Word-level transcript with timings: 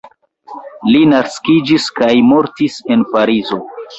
Li 0.93 1.01
naskiĝis 1.09 1.85
kaj 2.01 2.09
mortis 2.31 2.79
en 2.95 3.07
Parizo. 3.15 3.63